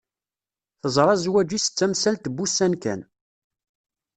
Teẓra 0.81 1.13
zwaǧ-is 1.23 1.67
d 1.69 1.73
tamsalt 1.77 2.25
n 2.31 2.31
wussan 2.35 2.73
kan. 2.83 3.01